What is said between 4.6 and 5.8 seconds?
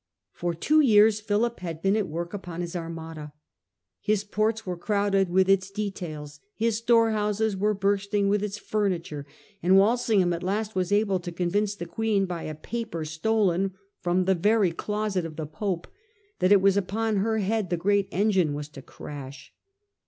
were crowded with its